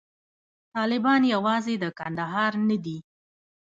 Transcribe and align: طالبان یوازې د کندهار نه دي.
طالبان 0.75 1.21
یوازې 1.33 1.75
د 1.83 1.85
کندهار 1.99 2.51
نه 2.69 2.77
دي. 2.85 2.97